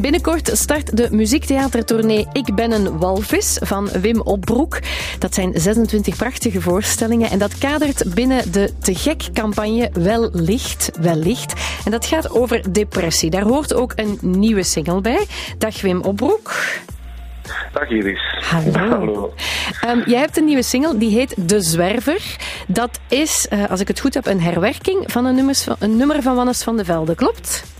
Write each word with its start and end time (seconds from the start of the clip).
Binnenkort 0.00 0.50
start 0.52 0.96
de 0.96 1.08
muziektheatertournee 1.10 2.26
Ik 2.32 2.54
ben 2.54 2.72
een 2.72 2.98
walvis 2.98 3.58
van 3.62 3.88
Wim 3.88 4.20
Opbroek. 4.20 4.78
Dat 5.18 5.34
zijn 5.34 5.52
26 5.54 6.16
prachtige 6.16 6.60
voorstellingen 6.60 7.30
en 7.30 7.38
dat 7.38 7.58
kadert 7.58 8.14
binnen 8.14 8.52
de 8.52 8.72
Te 8.80 8.94
Gek-campagne 8.94 9.90
Wellicht, 9.92 10.90
Wellicht. 11.00 11.52
En 11.84 11.90
dat 11.90 12.06
gaat 12.06 12.30
over 12.30 12.72
depressie. 12.72 13.30
Daar 13.30 13.42
hoort 13.42 13.74
ook 13.74 13.92
een 13.96 14.18
nieuwe 14.20 14.62
single 14.62 15.00
bij. 15.00 15.26
Dag 15.58 15.80
Wim 15.80 16.00
Opbroek. 16.00 16.54
Dag 17.72 17.90
Iris. 17.90 18.20
Hallo. 18.40 19.34
Um, 19.88 20.02
jij 20.06 20.20
hebt 20.20 20.36
een 20.36 20.44
nieuwe 20.44 20.62
single, 20.62 20.98
die 20.98 21.10
heet 21.10 21.48
De 21.48 21.60
Zwerver. 21.60 22.36
Dat 22.66 22.98
is, 23.08 23.46
uh, 23.52 23.70
als 23.70 23.80
ik 23.80 23.88
het 23.88 24.00
goed 24.00 24.14
heb, 24.14 24.26
een 24.26 24.40
herwerking 24.40 25.04
van 25.06 25.24
een, 25.24 25.34
nummers, 25.34 25.66
een 25.78 25.96
nummer 25.96 26.22
van 26.22 26.34
Wannes 26.34 26.62
van 26.62 26.76
de 26.76 26.84
Velde, 26.84 27.14
klopt? 27.14 27.74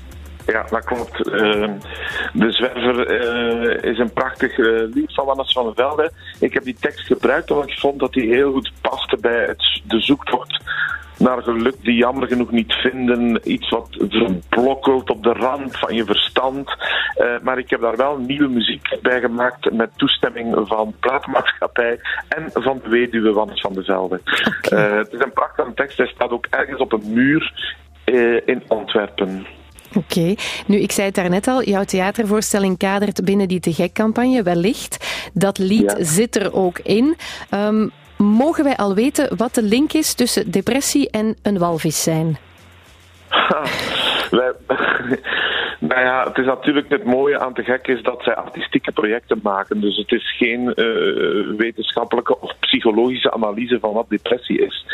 Ja, 0.46 0.66
dat 0.70 0.84
klopt. 0.84 1.28
Uh, 1.28 1.68
de 2.32 2.52
Zwerver 2.52 3.24
uh, 3.24 3.90
is 3.90 3.98
een 3.98 4.12
prachtig 4.12 4.58
uh, 4.58 4.94
lied 4.94 5.14
van 5.14 5.26
Wannes 5.26 5.52
van 5.52 5.64
der 5.64 5.74
Velde. 5.74 6.12
Ik 6.40 6.54
heb 6.54 6.64
die 6.64 6.76
tekst 6.80 7.06
gebruikt 7.06 7.50
omdat 7.50 7.70
ik 7.70 7.78
vond 7.78 8.00
dat 8.00 8.12
die 8.12 8.34
heel 8.34 8.52
goed 8.52 8.72
paste 8.80 9.16
bij 9.20 9.44
het, 9.44 9.80
de 9.84 10.00
zoektocht 10.00 10.64
naar 11.18 11.42
geluk 11.42 11.74
die 11.82 11.94
jammer 11.94 12.28
genoeg 12.28 12.50
niet 12.50 12.72
vinden. 12.72 13.40
Iets 13.52 13.68
wat 13.68 13.88
verblokkelt 13.90 15.10
op 15.10 15.22
de 15.22 15.32
rand 15.32 15.78
van 15.78 15.94
je 15.94 16.04
verstand. 16.04 16.70
Uh, 17.16 17.38
maar 17.42 17.58
ik 17.58 17.70
heb 17.70 17.80
daar 17.80 17.96
wel 17.96 18.16
nieuwe 18.16 18.48
muziek 18.48 18.98
bij 19.02 19.20
gemaakt 19.20 19.72
met 19.72 19.90
toestemming 19.96 20.68
van 20.68 20.94
platenmaatschappij 21.00 22.00
en 22.28 22.50
van 22.52 22.80
de 22.82 22.88
weduwe 22.88 23.32
Wannes 23.32 23.60
van 23.60 23.72
de 23.72 23.84
Velde. 23.84 24.20
Okay. 24.64 24.90
Uh, 24.90 24.96
het 24.96 25.12
is 25.12 25.20
een 25.20 25.32
prachtige 25.32 25.74
tekst. 25.74 25.98
Hij 25.98 26.06
staat 26.06 26.30
ook 26.30 26.46
ergens 26.50 26.80
op 26.80 26.92
een 26.92 27.12
muur 27.12 27.74
uh, 28.04 28.40
in 28.44 28.62
Antwerpen. 28.68 29.46
Oké. 29.96 30.18
Okay. 30.18 30.38
Nu, 30.66 30.78
ik 30.78 30.92
zei 30.92 31.06
het 31.06 31.14
daarnet 31.14 31.48
al, 31.48 31.62
jouw 31.62 31.84
theatervoorstelling 31.84 32.78
kadert 32.78 33.24
binnen 33.24 33.48
die 33.48 33.60
Te 33.60 33.72
Gek-campagne 33.72 34.42
wellicht. 34.42 35.06
Dat 35.32 35.58
lied 35.58 35.94
ja. 35.96 36.04
zit 36.04 36.36
er 36.36 36.54
ook 36.54 36.78
in. 36.78 37.16
Um, 37.50 37.92
mogen 38.16 38.64
wij 38.64 38.76
al 38.76 38.94
weten 38.94 39.36
wat 39.36 39.54
de 39.54 39.62
link 39.62 39.92
is 39.92 40.14
tussen 40.14 40.50
depressie 40.50 41.10
en 41.10 41.36
een 41.42 41.58
walvis 41.58 42.02
zijn? 42.02 42.38
Ha, 43.28 43.62
wij, 44.38 44.52
nou 45.96 46.08
ja, 46.08 46.24
het 46.24 46.38
is 46.38 46.44
natuurlijk 46.44 46.88
het 46.88 47.04
mooie 47.04 47.38
aan 47.38 47.54
te 47.54 47.62
gek 47.62 47.86
is 47.86 48.02
dat 48.02 48.22
zij 48.22 48.34
artistieke 48.34 48.92
projecten 48.92 49.40
maken. 49.42 49.80
Dus 49.80 49.96
het 49.96 50.12
is 50.12 50.36
geen 50.36 50.60
uh, 50.60 51.56
wetenschappelijke 51.56 52.40
of 52.40 52.52
psychologische 52.60 53.32
analyse 53.32 53.78
van 53.80 53.92
wat 53.92 54.08
depressie 54.08 54.66
is. 54.66 54.86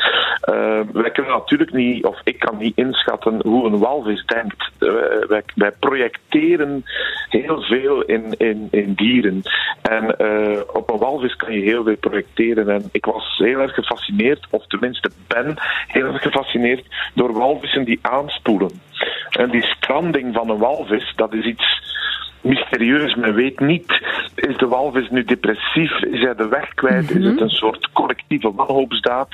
Uh, 0.50 0.80
wij 0.92 1.10
kunnen 1.10 1.32
natuurlijk 1.32 1.72
niet, 1.72 2.04
of 2.04 2.20
ik 2.24 2.38
kan 2.38 2.56
niet 2.58 2.76
inschatten 2.76 3.40
hoe 3.46 3.66
een 3.66 3.78
walvis 3.78 4.24
denkt. 4.24 4.70
Uh, 4.78 4.92
wij, 5.28 5.42
wij, 5.54 5.72
projecteren 5.72 6.84
heel 7.28 7.62
veel 7.62 8.02
in, 8.02 8.34
in, 8.36 8.68
in 8.70 8.92
dieren. 8.94 9.42
En 9.82 10.04
op 10.72 10.90
een 10.90 10.98
walvis 10.98 11.36
kan 11.36 11.52
je 11.52 11.60
heel 11.60 11.84
veel 11.84 11.96
projecteren. 11.96 12.68
En 12.68 12.88
ik 12.92 13.04
was 13.04 13.36
heel 13.36 13.60
erg 13.60 13.74
gefascineerd, 13.74 14.46
of 14.50 14.66
tenminste 14.66 15.10
ben 15.26 15.54
heel 15.86 16.06
erg 16.06 16.22
gefascineerd 16.22 16.86
door 17.14 17.32
walvissen 17.32 17.84
die 17.84 17.98
aanspoelen. 18.02 18.70
En 19.32 19.50
die 19.50 19.62
stranding 19.62 20.34
van 20.34 20.50
een 20.50 20.58
walvis, 20.58 21.12
dat 21.16 21.32
is 21.34 21.44
iets 21.44 21.80
mysterieus. 22.40 23.14
Men 23.14 23.34
weet 23.34 23.60
niet, 23.60 24.02
is 24.34 24.56
de 24.56 24.68
walvis 24.68 25.10
nu 25.10 25.24
depressief? 25.24 26.02
Is 26.02 26.20
hij 26.20 26.34
de 26.34 26.48
weg 26.48 26.74
kwijt? 26.74 27.10
Is 27.10 27.24
het 27.24 27.40
een 27.40 27.50
soort 27.50 27.88
collectieve 27.92 28.52
wanhoopsdaad? 28.54 29.28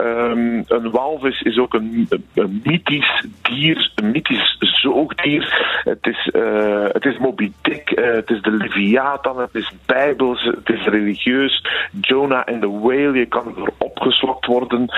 Um, 0.00 0.64
een 0.66 0.90
walvis 0.90 1.40
is 1.40 1.58
ook 1.58 1.74
een, 1.74 2.08
een 2.34 2.60
mythisch 2.64 3.26
dier, 3.42 3.92
een 3.94 4.10
mythisch 4.10 4.56
zoogdier. 4.82 5.80
Het 5.84 6.06
is, 6.06 6.30
uh, 6.32 6.86
het 6.92 7.04
is 7.04 7.18
Moby 7.18 7.52
Dick, 7.62 7.90
uh, 7.90 8.14
het 8.14 8.30
is 8.30 8.42
de 8.42 8.50
Leviathan, 8.50 9.40
het 9.40 9.54
is 9.54 9.72
bijbels, 9.86 10.44
het 10.44 10.68
is 10.68 10.84
religieus. 10.84 11.64
Jonah 12.00 12.42
en 12.44 12.60
de 12.60 12.68
whale, 12.68 13.18
je 13.18 13.26
kan 13.26 13.46
erdoor 13.46 13.72
opgeslokt 13.78 14.46
worden. 14.46 14.92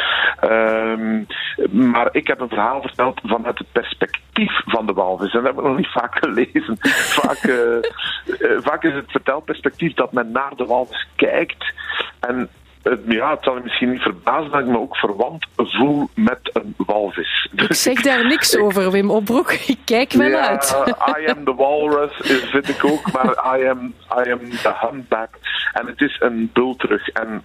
Um, 0.45 1.27
maar 1.71 2.09
ik 2.13 2.27
heb 2.27 2.41
een 2.41 2.49
verhaal 2.49 2.81
verteld 2.81 3.21
vanuit 3.25 3.59
het 3.59 3.73
perspectief 3.73 4.61
van 4.65 4.87
de 4.87 4.93
walvis. 4.93 5.33
En 5.33 5.43
dat 5.43 5.55
heb 5.55 5.59
ik 5.59 5.69
nog 5.69 5.77
niet 5.77 5.93
vaak 5.93 6.19
gelezen. 6.19 6.77
Vaak, 7.21 7.43
uh, 7.43 7.77
vaak 8.61 8.83
is 8.85 8.95
het 8.95 9.11
vertelperspectief 9.11 9.95
dat 9.95 10.13
men 10.13 10.33
naar 10.33 10.53
de 10.57 10.65
walvis 10.65 11.07
kijkt. 11.17 11.73
En 12.21 12.49
ja, 13.09 13.31
het 13.31 13.43
zal 13.43 13.57
je 13.57 13.63
misschien 13.63 13.91
niet 13.91 14.01
verbazen 14.01 14.51
dat 14.51 14.61
ik 14.61 14.67
me 14.67 14.79
ook 14.79 14.97
verwant 14.97 15.47
voel 15.57 16.09
met 16.15 16.39
een 16.53 16.75
walvis. 16.77 17.49
Ik 17.53 17.69
dus 17.69 17.83
zeg 17.83 18.03
daar 18.03 18.27
niks 18.27 18.57
over, 18.65 18.91
Wim 18.91 19.11
Opbroek. 19.11 19.53
Ik 19.75 19.79
kijk 19.85 20.13
wel 20.13 20.29
ja, 20.29 20.49
uit. 20.49 20.85
I 21.19 21.27
am 21.27 21.45
the 21.45 21.55
walrus, 21.55 22.19
is, 22.19 22.51
vind 22.51 22.69
ik 22.69 22.85
ook, 22.85 23.13
maar 23.13 23.59
I 23.59 23.69
am, 23.69 23.95
I 24.27 24.31
am 24.31 24.51
the 24.51 24.73
humpback. 24.81 25.29
En 25.73 25.87
het 25.87 26.01
is 26.01 26.17
een 26.21 26.51
bultrug. 26.53 27.09
En 27.09 27.45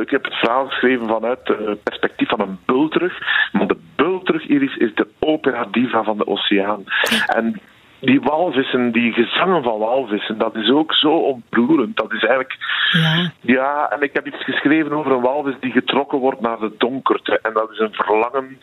ik 0.00 0.10
heb 0.10 0.24
het 0.24 0.34
verhaal 0.34 0.66
geschreven 0.66 1.06
vanuit 1.08 1.38
het 1.44 1.82
perspectief 1.82 2.28
van 2.28 2.40
een 2.40 2.58
bultrug. 2.64 3.18
Maar 3.52 3.66
de 3.66 3.78
bultrug, 3.96 4.46
Iris, 4.46 4.76
is 4.76 4.94
de 4.94 5.08
opera 5.18 5.66
diva 5.70 6.02
van 6.02 6.16
de 6.16 6.26
oceaan. 6.26 6.84
En 7.26 7.60
die 8.04 8.20
walvissen, 8.20 8.92
die 8.92 9.12
gezangen 9.12 9.62
van 9.62 9.78
walvissen, 9.78 10.38
dat 10.38 10.54
is 10.54 10.70
ook 10.70 10.94
zo 10.94 11.08
ontroerend. 11.08 11.96
Dat 11.96 12.12
is 12.12 12.20
eigenlijk. 12.20 12.56
Ja. 12.90 13.30
ja, 13.40 13.90
en 13.90 14.02
ik 14.02 14.14
heb 14.14 14.26
iets 14.26 14.44
geschreven 14.44 14.92
over 14.92 15.12
een 15.12 15.20
walvis 15.20 15.54
die 15.60 15.72
getrokken 15.72 16.18
wordt 16.18 16.40
naar 16.40 16.58
de 16.58 16.72
donkerte. 16.78 17.38
En 17.42 17.52
dat 17.52 17.70
is 17.70 17.78
een 17.78 17.92
verlangen 17.92 18.58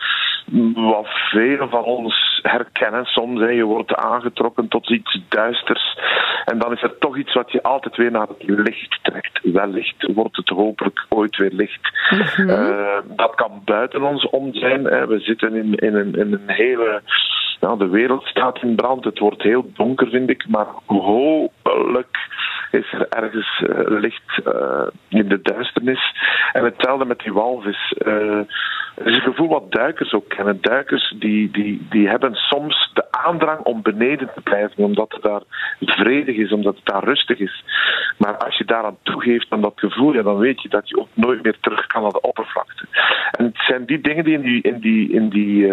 wat 0.75 1.07
velen 1.07 1.69
van 1.69 1.83
ons 1.83 2.39
herkennen. 2.41 3.05
Soms 3.05 3.39
hè, 3.39 3.47
je 3.47 3.63
wordt 3.63 3.95
aangetrokken 3.95 4.67
tot 4.67 4.89
iets 4.89 5.21
duisters. 5.29 5.97
En 6.45 6.57
dan 6.57 6.71
is 6.71 6.81
er 6.81 6.97
toch 6.97 7.17
iets 7.17 7.33
wat 7.33 7.51
je 7.51 7.63
altijd 7.63 7.95
weer 7.95 8.11
naar 8.11 8.27
het 8.27 8.43
licht 8.47 8.99
trekt. 9.01 9.39
Wellicht 9.43 10.11
wordt 10.13 10.35
het 10.35 10.49
hopelijk 10.49 11.05
ooit 11.09 11.37
weer 11.37 11.51
licht. 11.53 11.89
Mm-hmm. 12.09 12.49
Uh, 12.49 12.97
dat 13.15 13.35
kan 13.35 13.61
buiten 13.65 14.01
ons 14.01 14.29
om 14.29 14.53
zijn. 14.53 14.83
Hè. 14.83 15.07
We 15.07 15.19
zitten 15.19 15.55
in, 15.55 15.75
in, 15.75 15.95
een, 15.95 16.15
in 16.15 16.33
een 16.33 16.43
hele. 16.45 17.01
Nou, 17.61 17.77
de 17.77 17.89
wereld 17.89 18.23
staat 18.23 18.61
in 18.61 18.75
brand. 18.75 19.03
Het 19.03 19.19
wordt 19.19 19.41
heel 19.41 19.71
donker, 19.73 20.09
vind 20.09 20.29
ik. 20.29 20.47
Maar 20.47 20.67
hopelijk 20.85 22.17
is 22.71 22.91
er 22.91 23.07
ergens 23.09 23.63
uh, 23.67 23.99
licht 23.99 24.41
uh, 24.47 24.87
in 25.07 25.27
de 25.27 25.41
duisternis. 25.41 26.15
En 26.51 26.63
hetzelfde 26.63 27.05
met 27.05 27.19
die 27.19 27.33
walvis. 27.33 27.95
Uh, 28.07 28.39
is 29.05 29.15
een 29.15 29.21
gevoel 29.21 29.47
wat 29.47 29.71
duikers 29.71 30.13
ook 30.13 30.29
kennen. 30.29 30.57
Duikers 30.61 31.15
die, 31.19 31.51
die, 31.51 31.87
die 31.89 32.07
hebben 32.07 32.35
soms 32.35 32.91
de 32.93 33.11
aandrang 33.11 33.59
om 33.59 33.81
beneden 33.81 34.29
te 34.35 34.41
blijven, 34.41 34.83
omdat 34.83 35.11
het 35.11 35.21
daar 35.21 35.41
vredig 35.79 36.35
is, 36.35 36.51
omdat 36.51 36.75
het 36.75 36.85
daar 36.85 37.03
rustig 37.03 37.39
is. 37.39 37.63
Maar 38.17 38.37
als 38.37 38.57
je 38.57 38.65
daaraan 38.65 38.97
toegeeft 39.03 39.51
aan 39.51 39.61
dat 39.61 39.73
gevoel, 39.75 40.13
ja, 40.13 40.21
dan 40.21 40.37
weet 40.37 40.61
je 40.61 40.69
dat 40.69 40.89
je 40.89 40.99
ook 40.99 41.09
nooit 41.13 41.43
meer 41.43 41.57
terug 41.61 41.87
kan 41.87 42.01
naar 42.01 42.11
de 42.11 42.21
oppervlakte. 42.21 42.85
En 43.31 43.45
het 43.45 43.57
zijn 43.57 43.85
die 43.85 44.01
dingen 44.01 44.23
die 44.23 44.33
in 44.33 44.41
die, 44.41 44.61
in 44.61 44.79
die, 44.79 45.11
in 45.11 45.29
die 45.29 45.71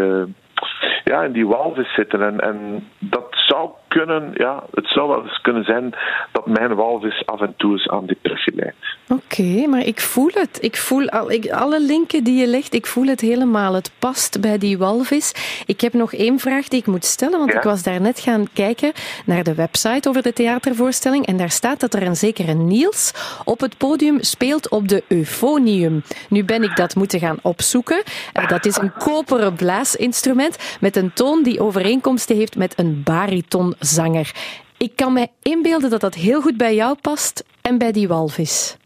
ja, 1.09 1.23
in 1.23 1.33
die 1.33 1.47
walvis 1.47 1.95
zitten. 1.95 2.23
En, 2.23 2.41
en 2.41 2.89
dat 2.99 3.38
zou 3.49 3.71
kunnen, 3.89 4.31
ja, 4.35 4.63
het 4.75 4.87
zou 4.87 5.09
wel 5.09 5.23
eens 5.23 5.41
kunnen 5.41 5.65
zijn 5.65 5.95
dat 6.33 6.47
mijn 6.47 6.75
walvis 6.75 7.27
af 7.27 7.41
en 7.41 7.55
toe 7.57 7.73
eens 7.73 7.89
aan 7.89 8.07
depressie 8.07 8.55
leidt. 8.55 8.97
Oké, 9.09 9.23
okay, 9.41 9.65
maar 9.65 9.87
ik 9.87 10.01
voel 10.01 10.31
het. 10.33 10.59
Ik 10.61 10.77
voel 10.77 11.09
al, 11.09 11.31
ik, 11.31 11.51
alle 11.51 11.81
linken 11.81 12.25
die 12.25 12.41
je 12.41 12.47
legt, 12.47 12.75
ik 12.75 12.87
voel 12.87 13.07
het 13.07 13.21
helemaal. 13.21 13.75
Het 13.75 13.91
past 13.99 14.41
bij 14.41 14.59
die 14.59 14.79
walvis. 14.79 15.63
Ik 15.67 15.81
heb 15.81 15.93
nog 15.93 16.13
één 16.13 16.39
vraag 16.39 16.69
die 16.69 16.81
ik 16.81 16.87
moet 16.87 17.05
stellen, 17.05 17.39
want 17.39 17.51
Ja? 17.51 17.57
ik 17.57 17.63
was 17.63 17.83
daarnet 17.83 18.21
gaan 18.21 18.47
kijken 18.53 18.93
naar 19.27 19.43
de 19.43 19.55
website 19.55 20.09
over 20.09 20.23
de 20.23 20.33
theatervoorstelling 20.33 21.27
en 21.27 21.37
daar 21.37 21.51
staat 21.51 21.81
dat 21.81 21.95
er 21.95 22.03
een 22.03 22.17
zekere 22.17 22.53
Niels 22.55 23.13
op 23.45 23.61
het 23.61 23.77
podium 23.77 24.23
speelt 24.23 24.69
op 24.69 24.89
de 24.89 25.03
euphonium. 25.09 26.03
Nu 26.29 26.45
ben 26.45 26.63
ik 26.63 26.77
dat 26.77 26.95
moeten 26.95 27.21
gaan 27.21 27.39
opzoeken. 27.43 28.03
Uh, 28.39 28.49
dat 28.49 28.65
is 28.65 28.77
een 28.77 28.93
koperen 28.93 29.55
blaasinstrument 29.55 30.77
met 30.81 30.97
een 30.97 31.13
toon 31.13 31.43
die 31.43 31.61
overeenkomsten 31.61 32.37
heeft 32.37 32.57
met 32.57 32.79
een 32.79 33.03
baritonzanger. 33.39 34.33
Ik 34.79 34.97
kan 34.97 35.13
me 35.13 35.29
inbeelden 35.43 35.91
dat 35.91 36.01
dat 36.01 36.15
heel 36.15 36.41
goed 36.41 36.57
bij 36.57 36.75
jou 36.75 36.97
past 37.01 37.45
en 37.63 37.79
bij 37.79 37.93
die 37.93 38.09
walvis. 38.09 38.77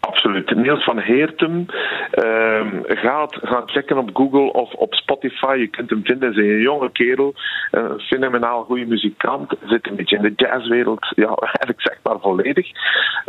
Absoluut. 0.00 0.54
Niels 0.54 0.84
van 0.84 0.98
Heertem. 0.98 1.66
Uh, 2.14 2.66
gaat 2.86 3.38
gaan 3.42 3.68
checken 3.68 3.98
op 3.98 4.10
Google 4.12 4.52
of 4.52 4.72
op 4.72 4.94
Spotify. 4.94 5.56
Je 5.58 5.66
kunt 5.66 5.90
hem 5.90 6.04
vinden. 6.04 6.34
Hij 6.34 6.44
is 6.44 6.50
een 6.50 6.60
jonge 6.60 6.92
kerel. 6.92 7.34
Een 7.70 8.00
fenomenaal 8.00 8.64
goede 8.64 8.86
muzikant. 8.86 9.54
Zit 9.64 9.86
een 9.86 9.96
beetje 9.96 10.16
in 10.16 10.22
de 10.22 10.32
jazzwereld. 10.36 11.12
Ja, 11.14 11.34
eigenlijk 11.50 11.80
zeg 11.80 11.98
maar 12.02 12.20
volledig. 12.20 12.68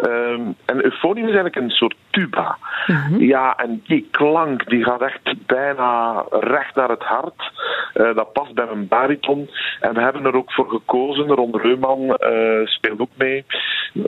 Um, 0.07 0.56
en 0.65 0.83
Euphonium 0.83 1.27
is 1.27 1.33
eigenlijk 1.33 1.56
een 1.56 1.69
soort 1.69 1.95
tuba. 2.09 2.57
Mm-hmm. 2.87 3.19
Ja, 3.19 3.55
en 3.57 3.81
die 3.87 4.07
klank 4.11 4.69
die 4.69 4.83
gaat 4.83 5.01
echt 5.01 5.45
bijna 5.45 6.25
recht 6.29 6.75
naar 6.75 6.89
het 6.89 7.03
hart. 7.03 7.51
Uh, 7.93 8.15
dat 8.15 8.33
past 8.33 8.53
bij 8.53 8.67
een 8.67 8.87
bariton. 8.87 9.49
En 9.79 9.93
we 9.93 10.01
hebben 10.01 10.25
er 10.25 10.35
ook 10.35 10.51
voor 10.51 10.69
gekozen. 10.69 11.27
Ron 11.27 11.57
Reumann 11.57 12.01
uh, 12.01 12.65
speelt 12.65 12.99
ook 12.99 13.09
mee. 13.17 13.45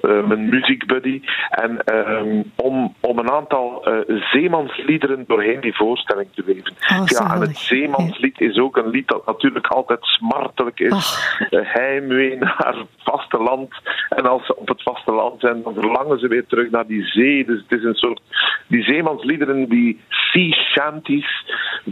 mijn 0.02 0.50
muziekbuddy. 0.50 1.22
En 1.50 1.84
ehm, 1.84 2.42
om, 2.56 2.96
om 3.00 3.20
een 3.20 3.32
aantal 3.32 3.88
zeemansliederen 4.32 5.24
doorheen 5.28 5.62
die 5.62 5.76
voorstelling 5.76 6.28
te 6.36 6.44
weven. 6.44 6.74
Oh, 7.00 7.06
ja, 7.06 7.34
en 7.34 7.42
het 7.42 7.58
zeemanslied 7.58 8.42
is 8.42 8.58
ook 8.58 8.78
een 8.78 8.90
lied 8.90 9.08
dat 9.08 9.26
natuurlijk 9.26 9.68
altijd 9.68 10.00
smartelijk 10.02 10.80
is. 10.80 11.38
Heimwee 11.50 12.38
naar 12.40 12.76
het 12.78 12.88
vasteland. 12.98 13.74
En 14.10 14.26
als 14.26 14.46
ze 14.46 14.56
op 14.56 14.68
het 14.68 14.84
vasteland 14.84 15.40
zijn, 15.40 15.64
dan 15.64 15.74
verlangen 15.74 16.20
ze 16.20 16.28
weer 16.28 16.46
terug 16.48 16.70
naar 16.70 16.88
die 16.88 17.06
zee. 17.06 17.46
Dus 17.46 17.62
het 17.68 17.80
is 17.80 17.84
een 17.84 17.96
soort. 17.96 18.22
Die 18.68 18.84
zeemansliederen, 18.84 19.70
die 19.70 20.00
sea 20.10 20.52
shanties, 20.52 21.46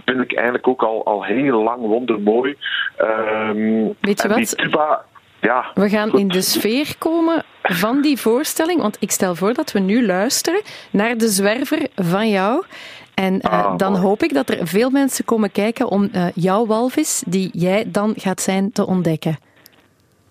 vind 0.05 0.21
ik 0.21 0.33
eigenlijk 0.33 0.67
ook 0.67 0.81
al, 0.83 1.05
al 1.05 1.23
heel 1.23 1.63
lang 1.63 1.81
wondermooi. 1.81 2.55
Um, 3.01 3.95
Weet 3.99 4.21
je 4.21 4.27
wat? 4.27 4.57
Tuba, 4.57 5.05
ja, 5.41 5.65
We 5.73 5.89
gaan 5.89 6.09
goed. 6.09 6.19
in 6.19 6.27
de 6.27 6.41
sfeer 6.41 6.95
komen 6.97 7.43
van 7.61 8.01
die 8.01 8.17
voorstelling. 8.17 8.81
Want 8.81 8.97
ik 8.99 9.11
stel 9.11 9.35
voor 9.35 9.53
dat 9.53 9.71
we 9.71 9.79
nu 9.79 10.05
luisteren 10.05 10.61
naar 10.91 11.17
de 11.17 11.27
zwerver 11.27 11.87
van 11.95 12.29
jou. 12.29 12.63
En 13.13 13.41
eh, 13.41 13.51
Ah, 13.65 13.77
dan 13.77 13.95
hoop 13.95 14.23
ik 14.23 14.33
dat 14.33 14.49
er 14.49 14.67
veel 14.67 14.89
mensen 14.89 15.25
komen 15.25 15.51
kijken 15.51 15.87
om 15.87 16.09
eh, 16.11 16.25
jouw 16.33 16.65
walvis, 16.65 17.23
die 17.27 17.49
jij 17.53 17.83
dan 17.87 18.13
gaat 18.17 18.41
zijn, 18.41 18.71
te 18.71 18.85
ontdekken. 18.87 19.37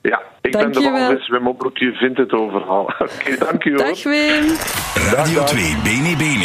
Ja, 0.02 0.22
ik 0.40 0.52
ben 0.52 0.72
de 0.72 0.90
walvis. 0.90 1.28
Wim 1.28 1.46
Oproep, 1.48 1.76
je 1.76 1.92
vindt 1.92 2.18
het 2.18 2.32
overal. 2.32 2.82
Oké, 2.98 3.36
dank 3.38 3.64
u 3.64 3.70
hoor. 3.70 3.78
Dag 3.78 4.02
Wim! 4.02 4.83
Radio 4.94 5.44
2 5.44 5.76
Bene 5.82 6.16
Bene. 6.16 6.44